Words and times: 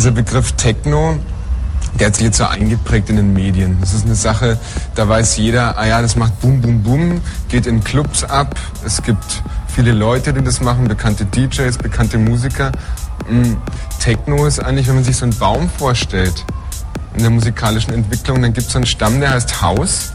dieser 0.00 0.12
Begriff 0.12 0.52
Techno, 0.52 1.18
der 1.98 2.06
hat 2.06 2.14
sich 2.16 2.24
jetzt 2.24 2.38
so 2.38 2.44
eingeprägt 2.44 3.10
in 3.10 3.16
den 3.16 3.34
Medien. 3.34 3.76
Das 3.82 3.92
ist 3.92 4.06
eine 4.06 4.14
Sache, 4.14 4.58
da 4.94 5.06
weiß 5.06 5.36
jeder, 5.36 5.76
ah 5.76 5.86
ja, 5.86 6.00
das 6.00 6.16
macht 6.16 6.40
Boom, 6.40 6.62
Boom, 6.62 6.82
Boom, 6.82 7.20
geht 7.50 7.66
in 7.66 7.84
Clubs 7.84 8.24
ab. 8.24 8.58
Es 8.82 9.02
gibt 9.02 9.42
viele 9.68 9.92
Leute, 9.92 10.32
die 10.32 10.42
das 10.42 10.62
machen, 10.62 10.88
bekannte 10.88 11.26
DJs, 11.26 11.76
bekannte 11.76 12.16
Musiker. 12.16 12.72
Mm, 13.28 13.56
Techno 13.98 14.46
ist 14.46 14.58
eigentlich, 14.60 14.88
wenn 14.88 14.94
man 14.94 15.04
sich 15.04 15.18
so 15.18 15.26
einen 15.26 15.36
Baum 15.36 15.68
vorstellt 15.68 16.46
in 17.16 17.20
der 17.20 17.30
musikalischen 17.30 17.92
Entwicklung, 17.92 18.40
dann 18.40 18.54
gibt 18.54 18.68
es 18.68 18.72
so 18.72 18.78
einen 18.78 18.86
Stamm, 18.86 19.20
der 19.20 19.32
heißt 19.32 19.60
House. 19.60 20.14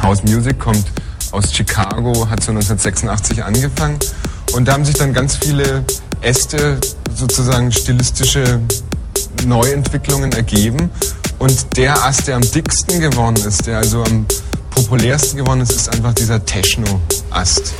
House 0.00 0.22
Music 0.22 0.60
kommt 0.60 0.86
aus 1.32 1.52
Chicago, 1.52 2.28
hat 2.30 2.40
so 2.40 2.52
1986 2.52 3.42
angefangen. 3.42 3.98
Und 4.52 4.68
da 4.68 4.74
haben 4.74 4.84
sich 4.84 4.94
dann 4.94 5.12
ganz 5.12 5.34
viele 5.34 5.84
Äste, 6.26 6.78
sozusagen 7.14 7.70
stilistische 7.70 8.60
Neuentwicklungen 9.46 10.32
ergeben. 10.32 10.90
Und 11.38 11.76
der 11.76 12.04
Ast, 12.04 12.26
der 12.26 12.34
am 12.34 12.42
dicksten 12.42 13.00
geworden 13.00 13.36
ist, 13.46 13.66
der 13.68 13.78
also 13.78 14.02
am 14.02 14.26
populärsten 14.70 15.38
geworden 15.38 15.60
ist, 15.60 15.70
ist 15.70 15.88
einfach 15.88 16.14
dieser 16.14 16.44
Techno-Ast. 16.44 17.74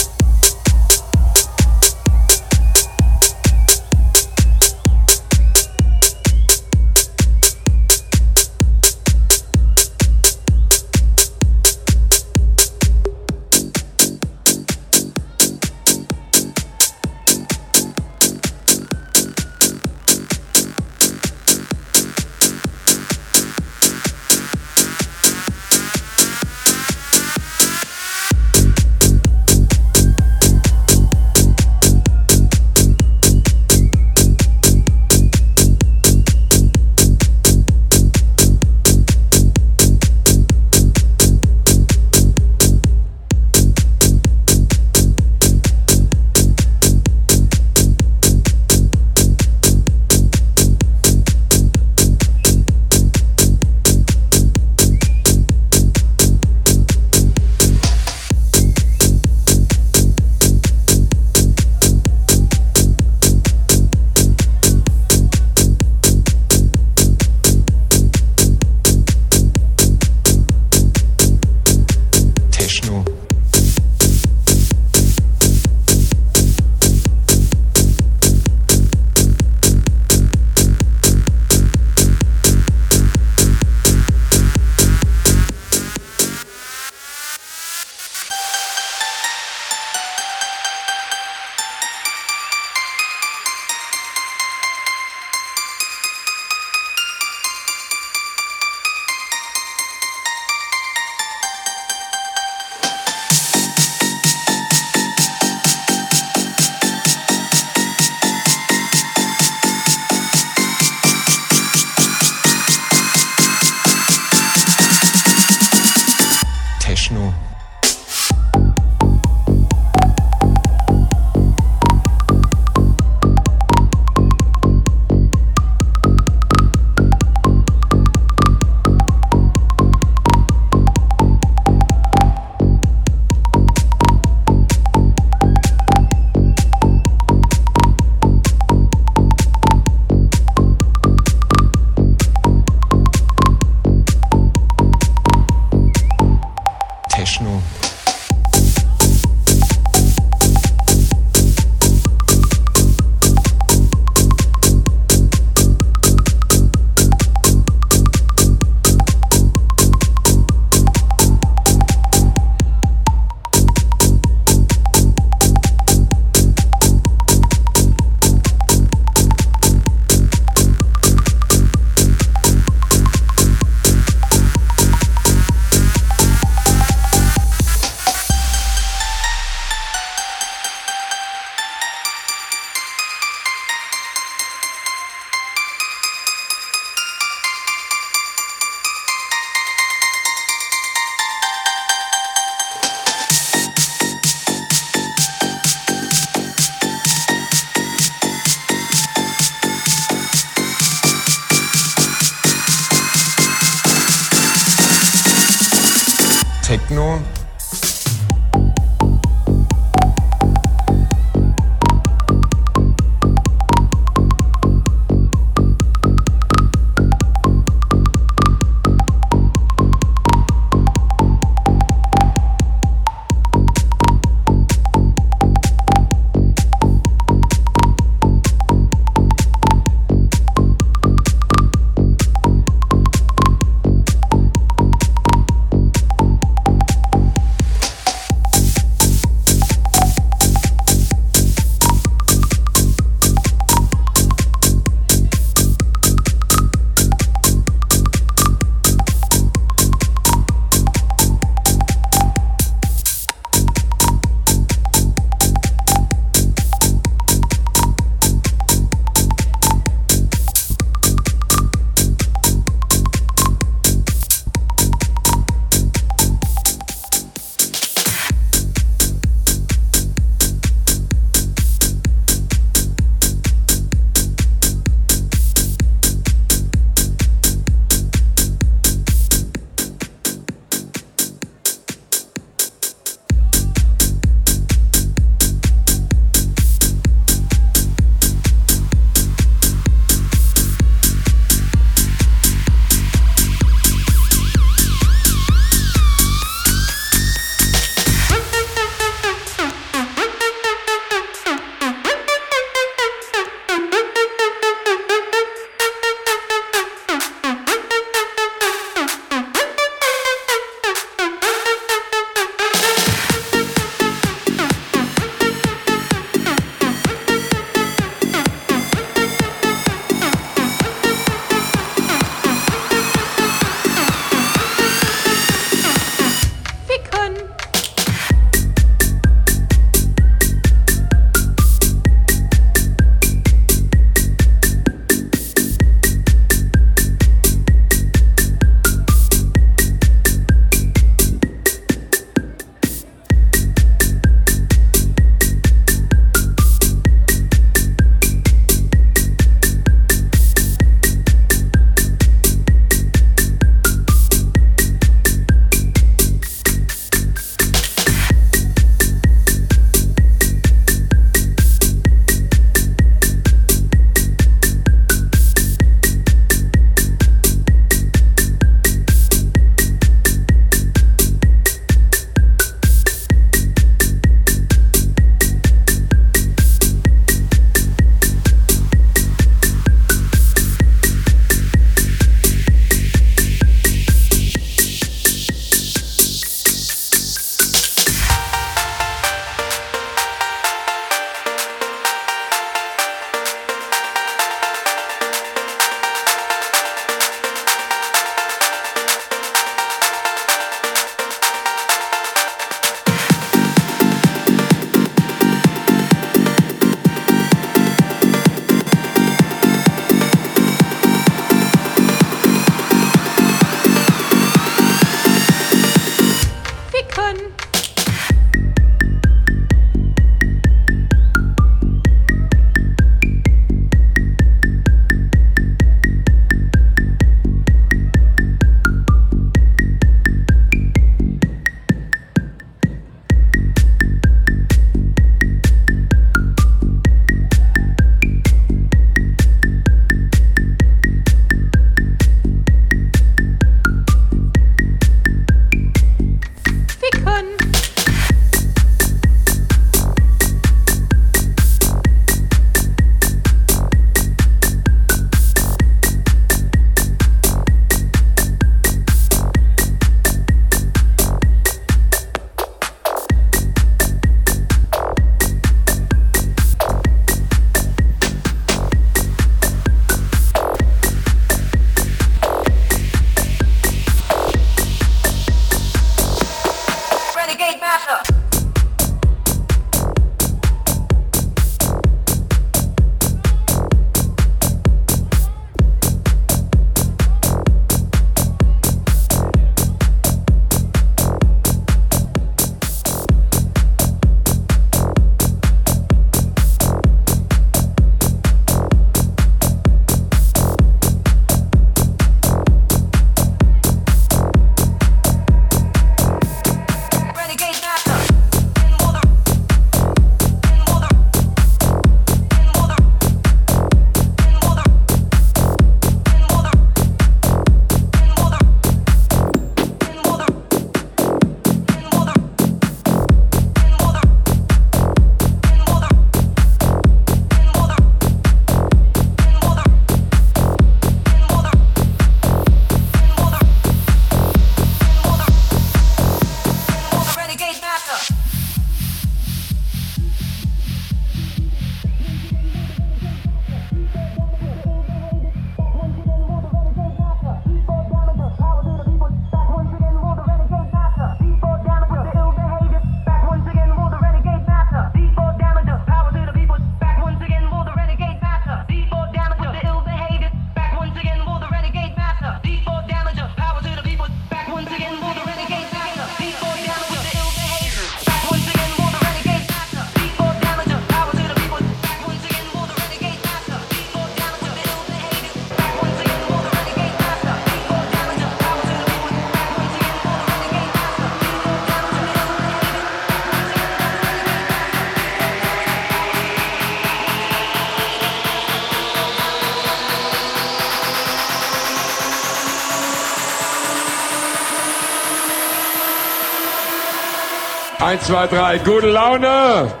1, 598.21 598.27
2, 598.27 598.47
3, 598.47 598.77
gute 598.83 599.07
Laune! 599.07 600.00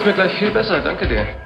geht's 0.00 0.06
mir 0.06 0.14
gleich 0.14 0.38
viel 0.38 0.50
besser, 0.50 0.80
danke 0.80 1.06
dir. 1.06 1.39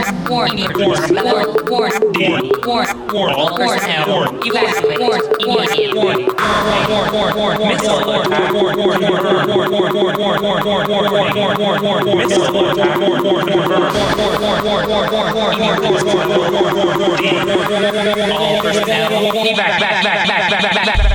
force, 0.00 0.50
force, 0.76 0.78
force, 0.78 1.06
force, 1.08 1.98
force, 1.98 1.98
force, 2.68 2.92
force, 3.10 3.36
personnel, 3.56 4.40
evacuate, 4.42 4.98
force, 4.98 5.26
force, 5.44 5.74
missile, 7.58 8.00
all 18.40 18.62
personnel, 18.62 19.10
evac, 19.44 19.80
back, 19.80 20.02
back, 20.02 20.28
back, 20.28 20.50
back, 20.50 20.62
back, 20.62 20.86
back. 20.86 21.09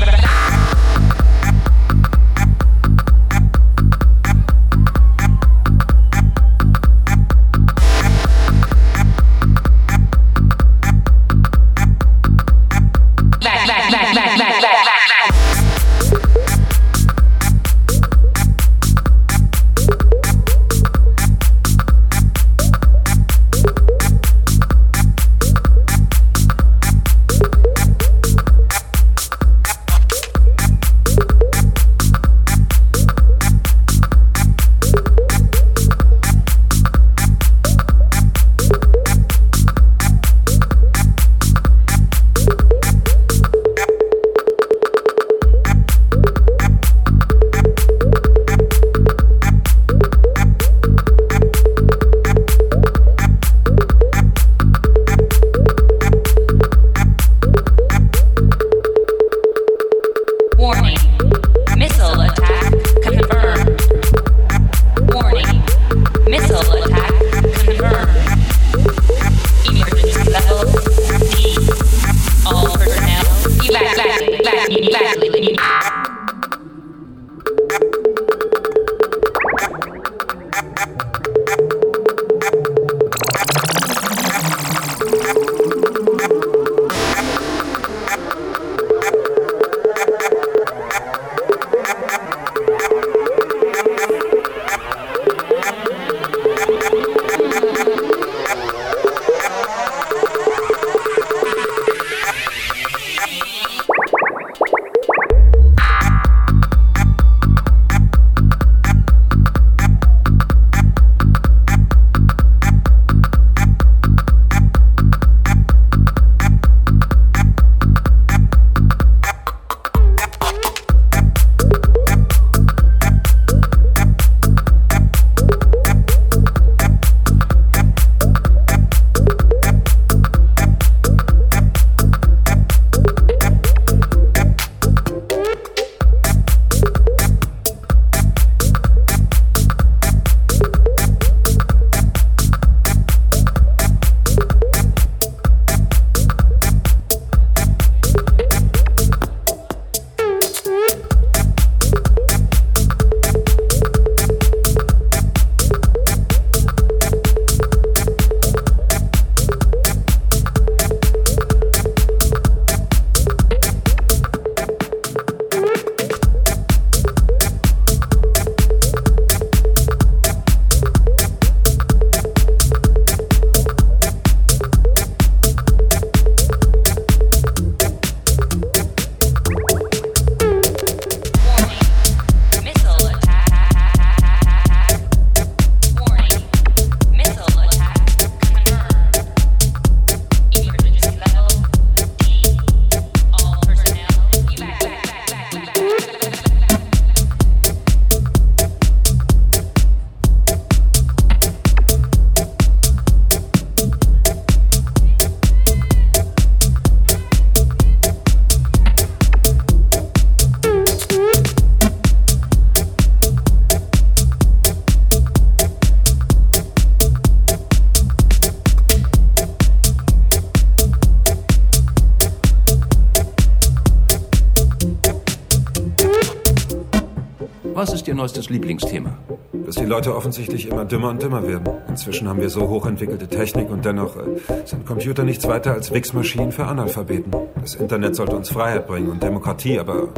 Neuestes 228.26 228.50
Lieblingsthema? 228.50 229.20
Dass 229.68 229.76
die 229.76 229.86
Leute 229.86 230.16
offensichtlich 230.16 230.68
immer 230.68 230.84
dümmer 230.84 231.10
und 231.10 231.22
dümmer 231.22 231.48
werden. 231.48 231.70
Inzwischen 231.88 232.28
haben 232.28 232.42
wir 232.42 232.50
so 232.50 232.68
hochentwickelte 232.68 233.28
Technik 233.28 233.70
und 233.70 233.86
dennoch 233.86 234.18
äh, 234.18 234.22
sind 234.66 234.84
Computer 234.84 235.24
nichts 235.24 235.48
weiter 235.48 235.74
als 235.74 235.94
Wichsmaschinen 235.94 236.52
für 236.52 236.66
Analphabeten. 236.66 237.32
Das 237.62 237.76
Internet 237.76 238.16
sollte 238.16 238.36
uns 238.36 238.50
Freiheit 238.50 238.88
bringen 238.88 239.10
und 239.10 239.22
Demokratie, 239.22 239.78
aber 239.78 240.10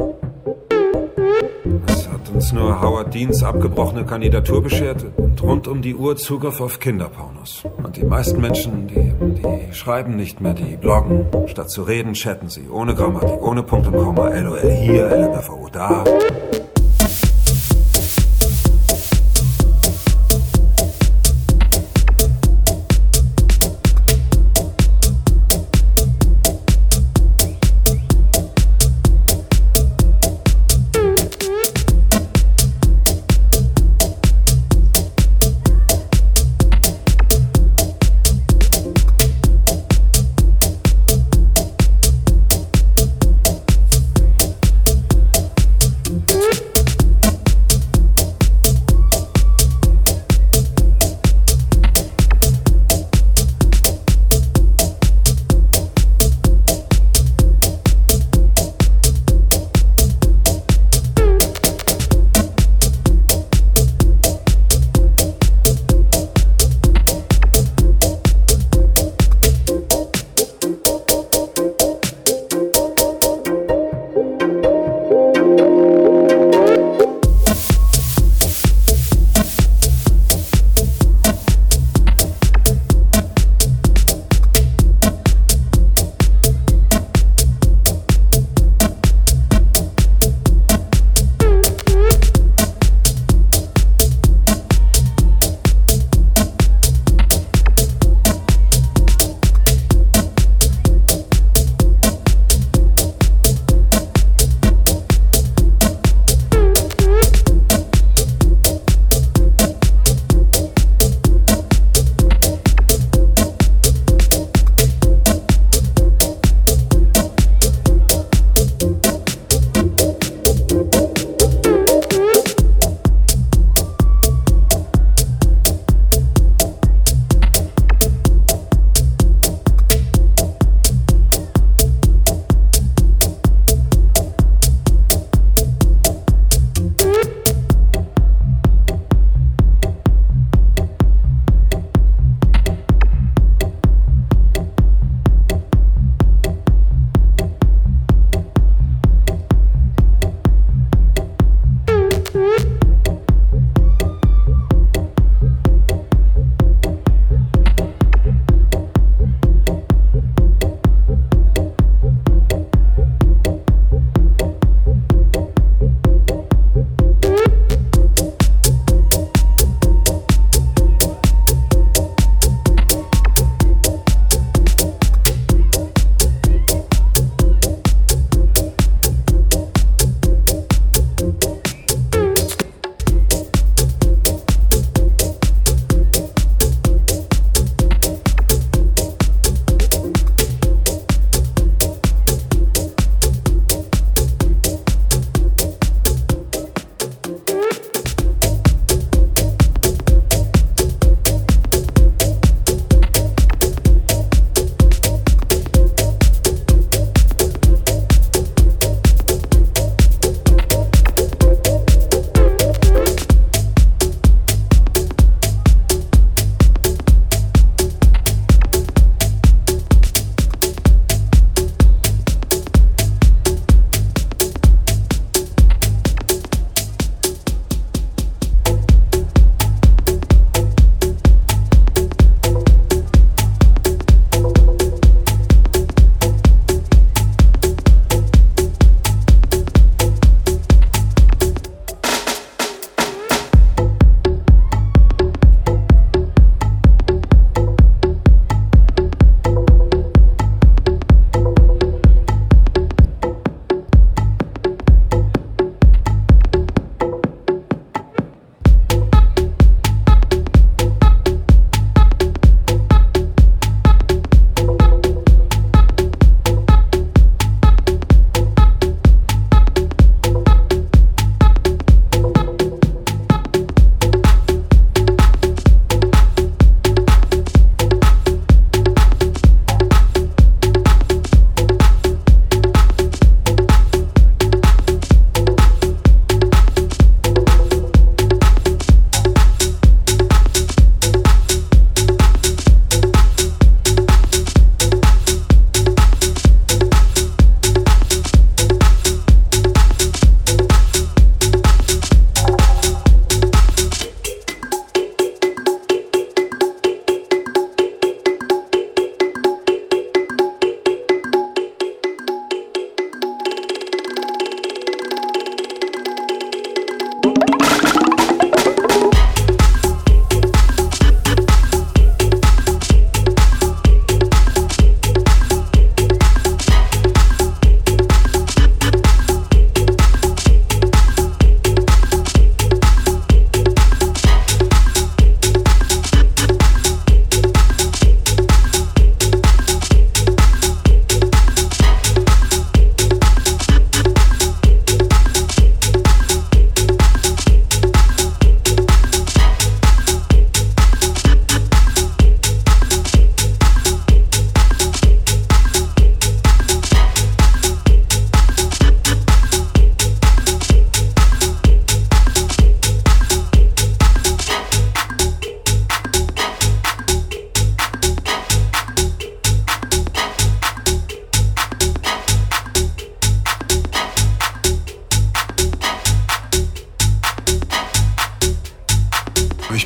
es 1.86 2.08
hat 2.08 2.30
uns 2.32 2.50
nur 2.54 2.80
Howard 2.80 3.12
Deans 3.12 3.42
abgebrochene 3.42 4.06
Kandidatur 4.06 4.62
beschert 4.62 5.04
und 5.18 5.42
rund 5.42 5.68
um 5.68 5.82
die 5.82 5.94
Uhr 5.94 6.16
Zugriff 6.16 6.62
auf 6.62 6.80
Kinderpornos. 6.80 7.64
Und 7.76 7.98
die 7.98 8.04
meisten 8.04 8.40
Menschen, 8.40 8.86
die, 8.88 9.12
die 9.42 9.74
schreiben 9.74 10.16
nicht 10.16 10.40
mehr, 10.40 10.54
die 10.54 10.78
bloggen. 10.78 11.26
Statt 11.46 11.68
zu 11.68 11.82
reden, 11.82 12.14
chatten 12.14 12.48
sie. 12.48 12.70
Ohne 12.70 12.94
Grammatik, 12.94 13.42
ohne 13.42 13.62
Punkt 13.62 13.86
und 13.88 13.98
Komma. 13.98 14.30
LOL 14.30 14.62
hier, 14.62 15.10
LMFAO 15.10 15.68
da. 15.70 16.04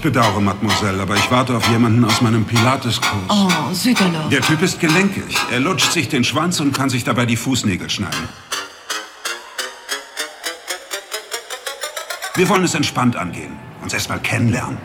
Bedauere, 0.00 0.40
Mademoiselle, 0.40 1.02
aber 1.02 1.16
ich 1.16 1.30
warte 1.30 1.56
auf 1.56 1.68
jemanden 1.68 2.04
aus 2.04 2.20
meinem 2.20 2.44
Pilates-Kurs. 2.44 3.22
Oh, 3.28 3.72
Süderloh. 3.72 4.28
Der 4.30 4.40
Typ 4.40 4.62
ist 4.62 4.80
gelenkig. 4.80 5.36
Er 5.50 5.60
lutscht 5.60 5.92
sich 5.92 6.08
den 6.08 6.24
Schwanz 6.24 6.60
und 6.60 6.72
kann 6.72 6.88
sich 6.88 7.04
dabei 7.04 7.26
die 7.26 7.36
Fußnägel 7.36 7.90
schneiden. 7.90 8.28
Wir 12.34 12.48
wollen 12.48 12.64
es 12.64 12.74
entspannt 12.74 13.16
angehen. 13.16 13.52
Uns 13.82 13.92
erstmal 13.92 14.20
kennenlernen. 14.20 14.78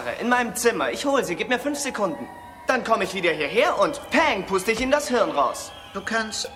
Habe 0.00 0.10
Knarre 0.10 0.20
in 0.20 0.28
meinem 0.28 0.54
Zimmer. 0.54 0.90
Ich 0.90 1.04
hol 1.04 1.24
sie, 1.24 1.36
gib 1.36 1.48
mir 1.48 1.58
fünf 1.58 1.78
Sekunden. 1.78 2.28
Dann 2.66 2.84
komme 2.84 3.04
ich 3.04 3.14
wieder 3.14 3.32
hierher 3.32 3.78
und 3.78 4.00
pang, 4.10 4.46
puste 4.46 4.72
ich 4.72 4.80
in 4.80 4.90
das 4.90 5.08
Hirn 5.08 5.30
raus. 5.30 5.72
Du 5.92 6.00
kannst 6.00 6.48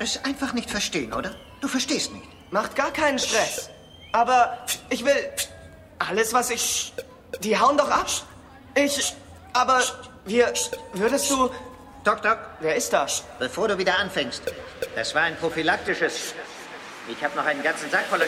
es 0.00 0.22
einfach 0.24 0.52
nicht 0.52 0.70
verstehen, 0.70 1.12
oder? 1.12 1.34
Du 1.60 1.68
verstehst 1.68 2.12
nicht. 2.12 2.28
Macht 2.50 2.76
gar 2.76 2.92
keinen 2.92 3.18
Stress. 3.18 3.70
Aber 4.12 4.58
ich 4.90 5.04
will 5.04 5.14
alles, 5.98 6.34
was 6.34 6.50
ich. 6.50 6.92
Die 7.40 7.58
hauen 7.58 7.78
doch 7.78 7.90
ab. 7.90 8.06
Ich. 8.74 9.14
Aber 9.54 9.80
wir. 10.26 10.52
Würdest 10.92 11.30
du. 11.30 11.50
Doc, 12.04 12.20
Doc, 12.20 12.38
Wer 12.60 12.74
ist 12.74 12.92
das? 12.92 13.22
bevor 13.38 13.68
du 13.68 13.78
wieder 13.78 13.96
anfängst. 13.98 14.42
Das 14.96 15.14
war 15.14 15.22
ein 15.22 15.36
prophylaktisches. 15.36 16.34
Ich 17.08 17.22
habe 17.24 17.36
noch 17.36 17.46
einen 17.46 17.62
ganzen 17.62 17.88
Sack 17.90 18.04
voller. 18.10 18.26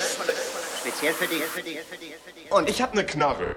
Speziell 0.81 1.13
für 1.13 1.27
dich. 1.27 1.43
Und 2.51 2.71
ich 2.71 2.81
hab 2.81 2.93
Eine 2.93 3.05
Knarre. 3.05 3.57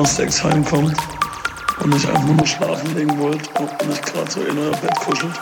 Nach 0.00 0.06
Sex 0.06 0.42
heimkommt 0.42 0.96
und 1.82 1.94
euch 1.94 2.08
einfach 2.08 2.24
nur 2.24 2.46
schlafen 2.46 2.94
legen 2.94 3.18
wollt 3.18 3.50
und 3.58 3.70
euch 3.90 4.00
gerade 4.00 4.30
so 4.30 4.40
in 4.40 4.58
euer 4.58 4.70
Bett 4.76 4.94
kuschelt. 5.00 5.38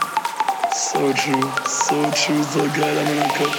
So 0.74 1.12
true, 1.12 1.52
so 1.64 1.94
true, 2.11 2.44
so 2.52 2.80
geil, 2.80 2.96
mein 3.04 3.28
Kopf. 3.34 3.56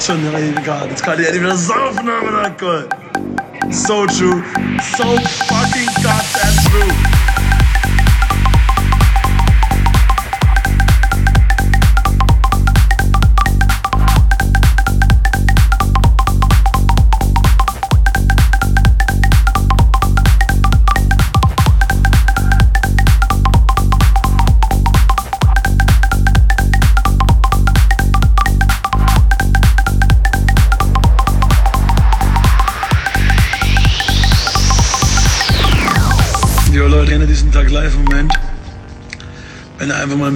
Ich 0.00 0.06
feier 0.06 0.06
jetzt 0.06 0.06
schon 0.06 0.22
den 0.22 0.34
Redegrad. 0.34 0.90
Jetzt 0.90 1.02
kann 1.02 1.20
ich 1.20 1.26
endlich 1.26 1.42
wieder 1.42 1.56
saufen, 1.56 2.06
mein 2.06 2.34
Alkohol. 2.34 2.88
So 3.70 4.06
true. 4.06 4.42
So 4.96 5.04
fucking 5.04 5.86
goddamn 5.96 6.56
true. 6.70 6.99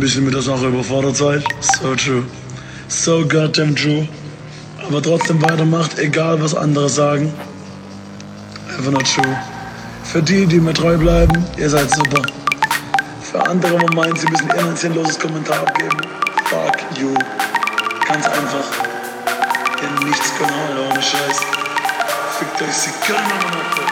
Bisschen 0.04 0.26
mit 0.26 0.34
der 0.34 0.42
Sache 0.42 0.66
überfordert 0.66 1.16
seid. 1.16 1.42
So 1.80 1.94
true. 1.94 2.24
So 2.88 3.26
goddamn 3.26 3.74
true. 3.74 4.06
Aber 4.86 5.00
trotzdem 5.00 5.40
weitermacht, 5.40 5.98
egal 5.98 6.42
was 6.42 6.54
andere 6.54 6.90
sagen. 6.90 7.32
Einfach 8.68 8.90
not 8.92 9.06
true. 9.14 9.34
Für 10.02 10.22
die, 10.22 10.44
die 10.44 10.60
mir 10.60 10.74
treu 10.74 10.98
bleiben, 10.98 11.42
ihr 11.56 11.70
seid 11.70 11.90
super. 11.90 12.20
Für 13.22 13.46
andere, 13.46 13.80
wo 13.80 13.86
meinen, 13.96 14.14
sie 14.14 14.28
müssen 14.28 14.46
ihr 14.48 14.66
ein 14.66 14.76
sinnloses 14.76 15.18
Kommentar 15.18 15.60
abgeben. 15.60 15.96
Fuck 16.50 17.00
you. 17.00 17.14
Ganz 18.06 18.26
einfach. 18.26 18.66
Ihr 19.80 20.06
nichts 20.06 20.32
Alter, 20.38 20.90
ohne 20.90 21.02
Scheiß. 21.02 21.40
Fickt 22.38 22.60
euch, 22.60 22.74
sie 22.74 22.90
können 23.06 23.32
aber. 23.40 23.83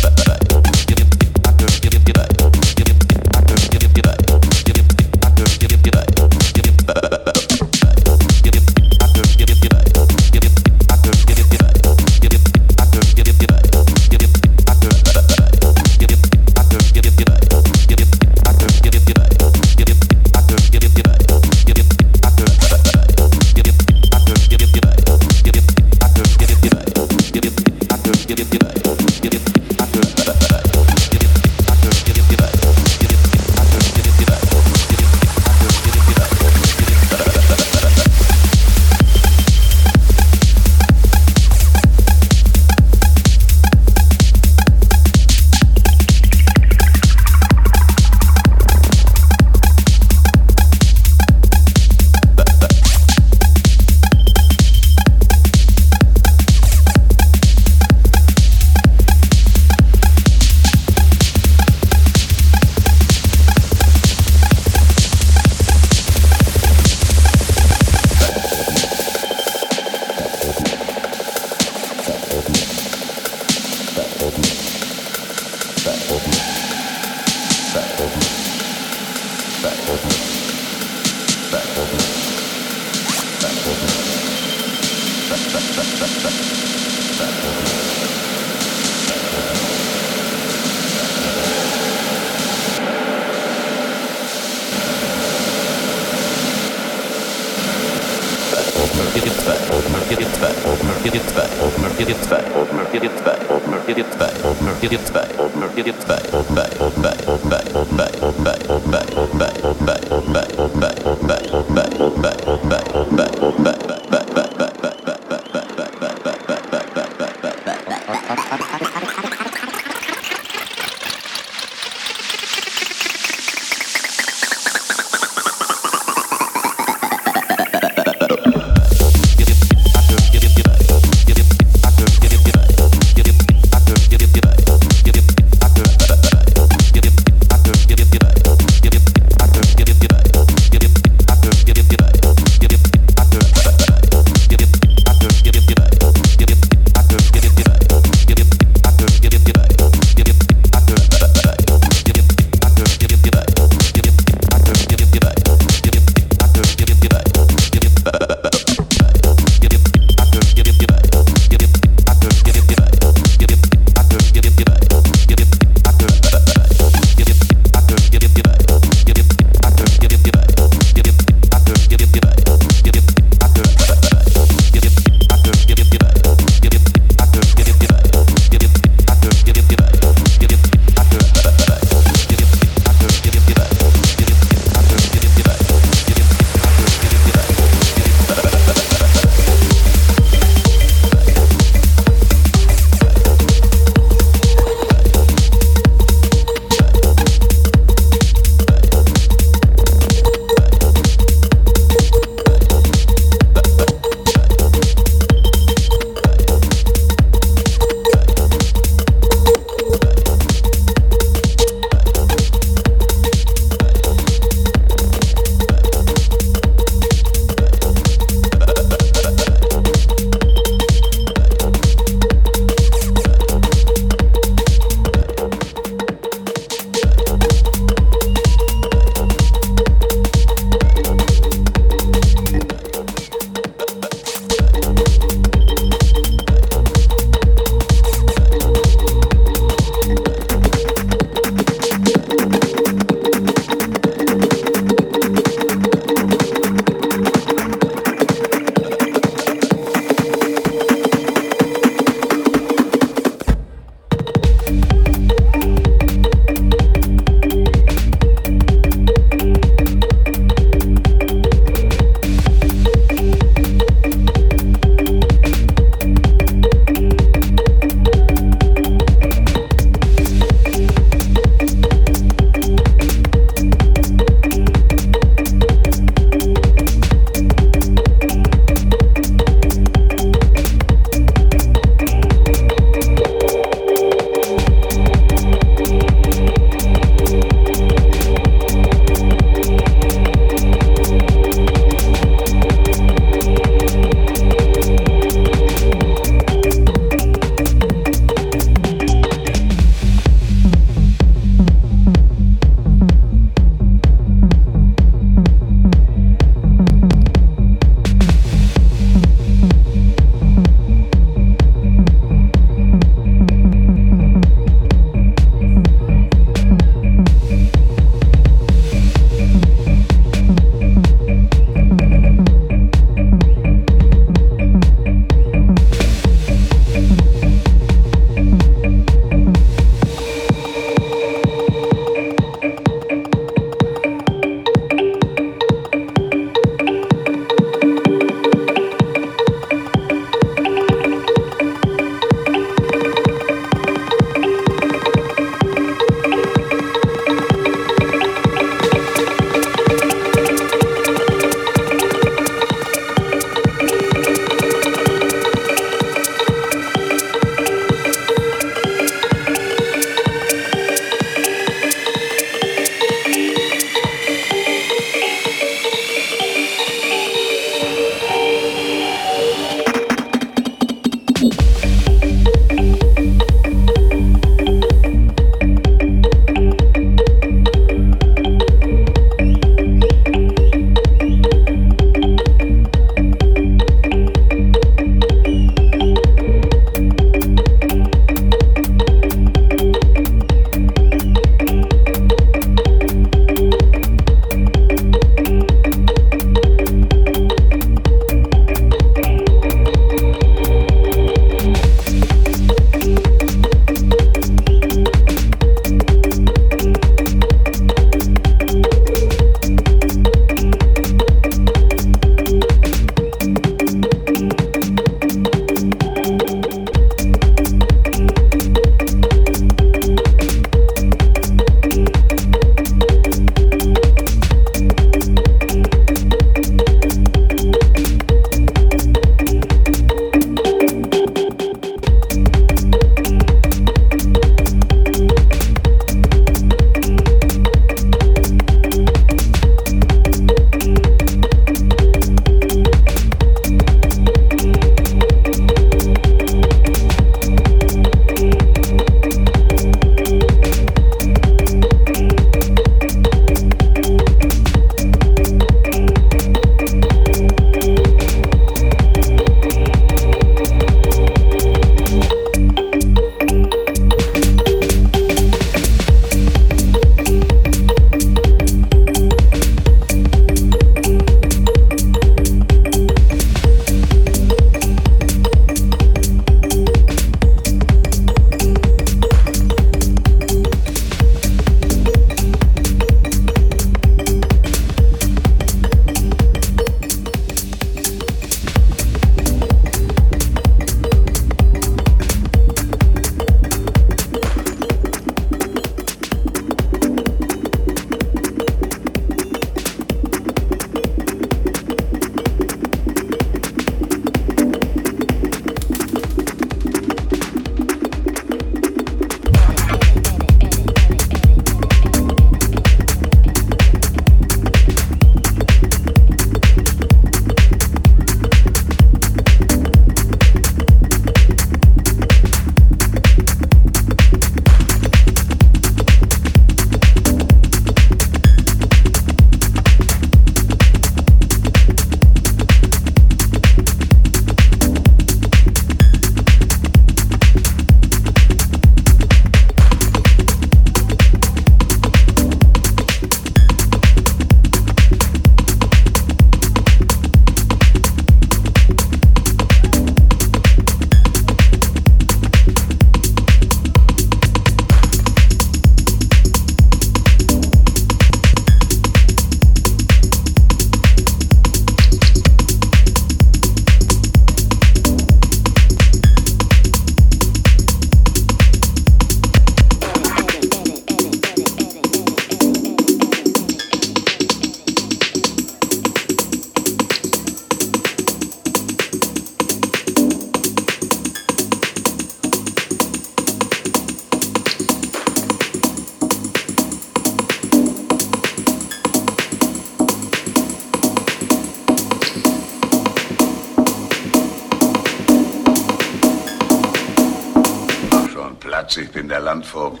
folk. 599.71 600.00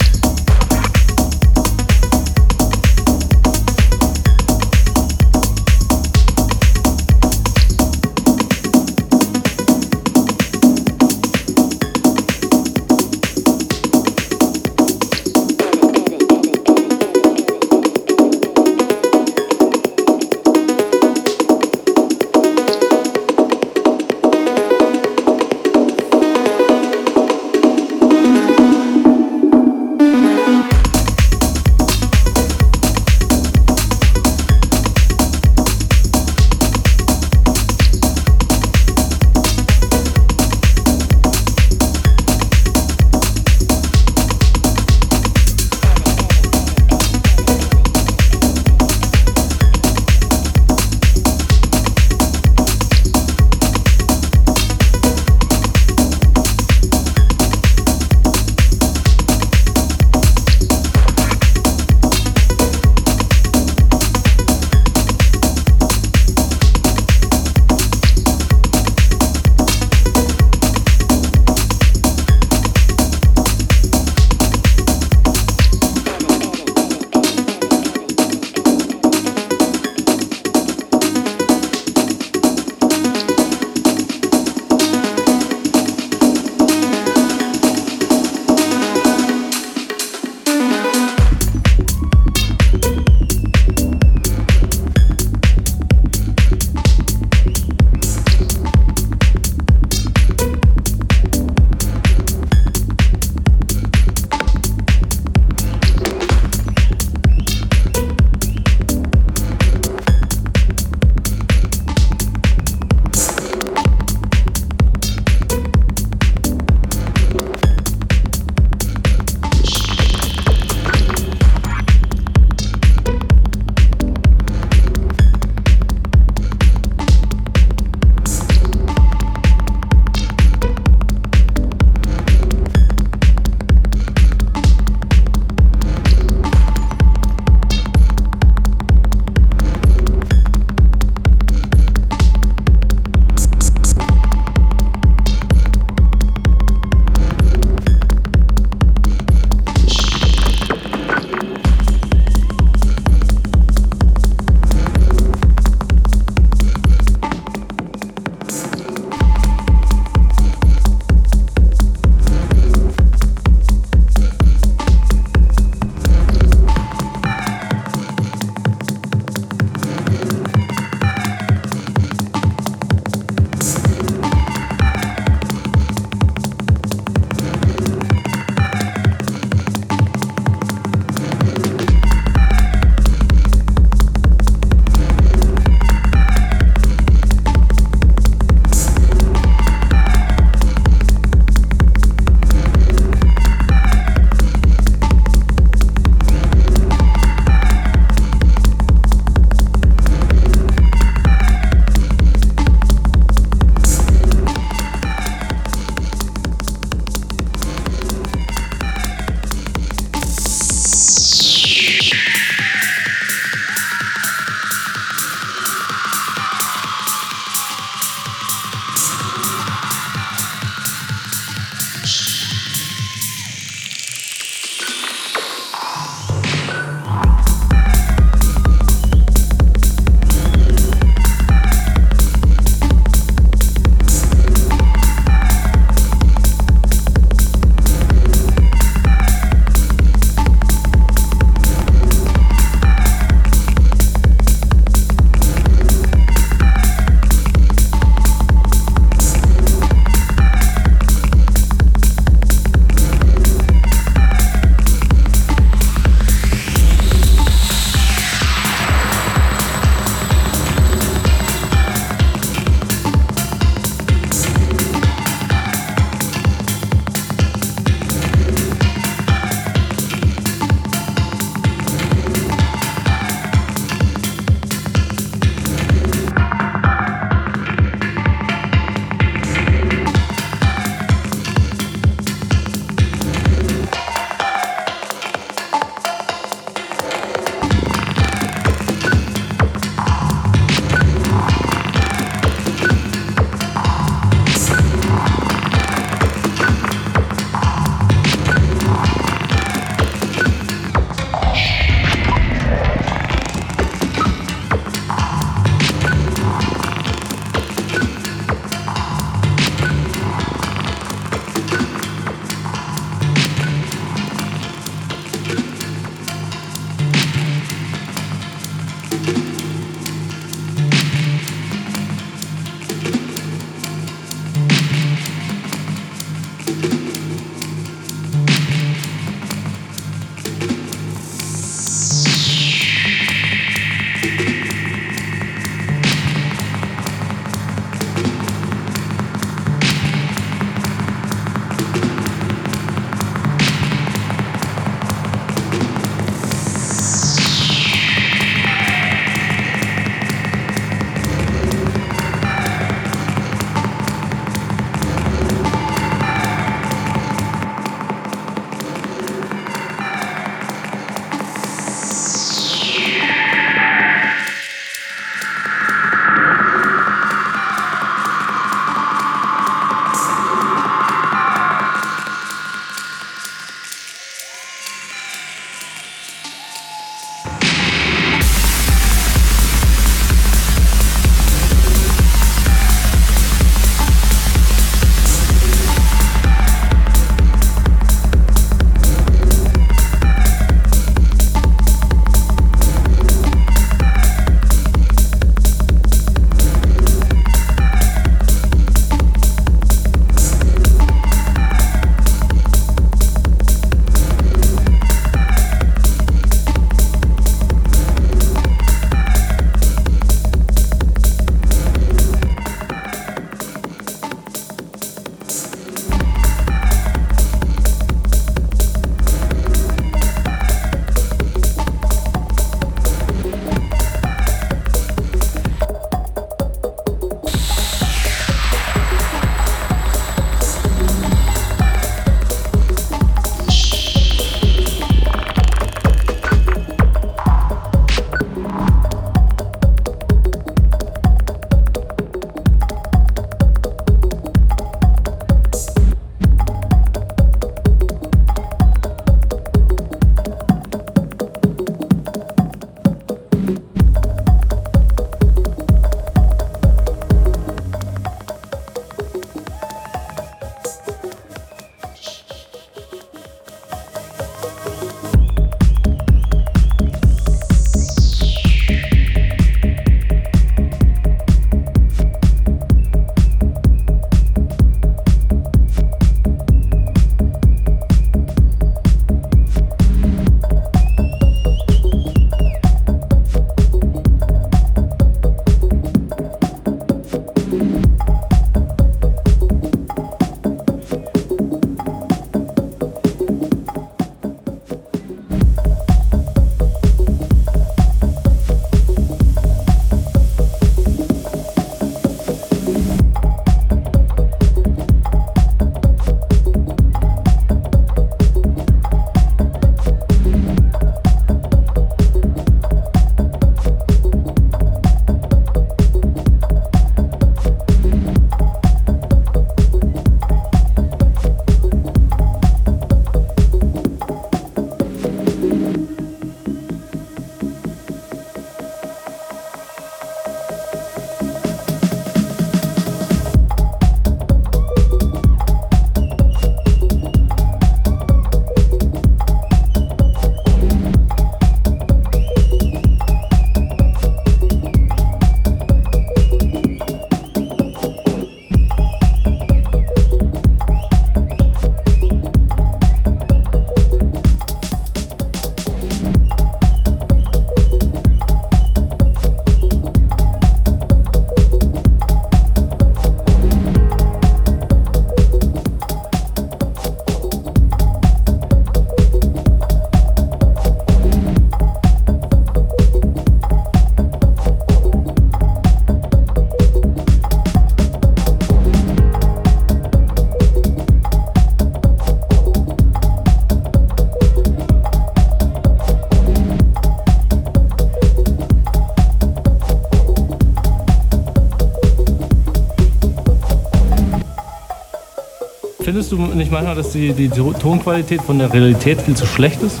Findest 596.10 596.32
du 596.32 596.38
nicht 596.38 596.72
manchmal, 596.72 596.96
dass 596.96 597.12
die, 597.12 597.32
die 597.32 597.48
Tonqualität 597.48 598.42
von 598.42 598.58
der 598.58 598.72
Realität 598.72 599.22
viel 599.22 599.36
zu 599.36 599.46
schlecht 599.46 599.80
ist? 599.80 600.00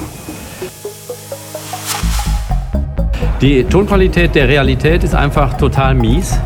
Die 3.40 3.62
Tonqualität 3.62 4.34
der 4.34 4.48
Realität 4.48 5.04
ist 5.04 5.14
einfach 5.14 5.54
total 5.54 5.94
mies. 5.94 6.36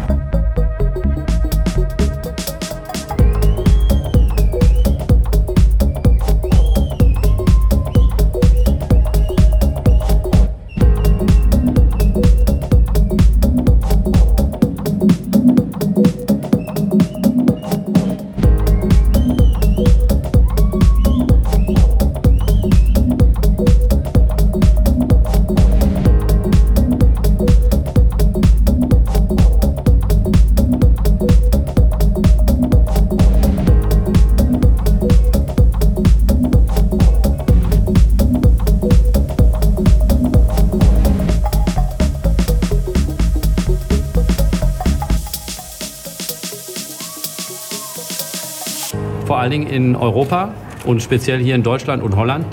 Dingen 49.54 49.68
in 49.68 49.94
Europa 49.94 50.52
und 50.84 51.00
speziell 51.00 51.38
hier 51.38 51.54
in 51.54 51.62
Deutschland 51.62 52.02
und 52.02 52.16
Holland. 52.16 52.46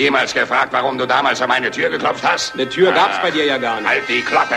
Jemals 0.00 0.34
gefragt, 0.34 0.72
warum 0.72 0.98
du 0.98 1.06
damals 1.06 1.40
an 1.42 1.48
meine 1.48 1.70
Tür 1.70 1.90
geklopft 1.90 2.24
hast? 2.24 2.54
Eine 2.54 2.68
Tür 2.68 2.92
gab's 2.92 3.20
bei 3.22 3.30
dir 3.30 3.44
ja 3.44 3.58
gar 3.58 3.80
nicht. 3.80 3.88
Halt 3.88 4.08
die 4.08 4.22
Klappe! 4.22 4.56